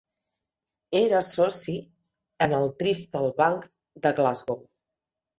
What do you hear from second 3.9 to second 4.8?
de Glasgow.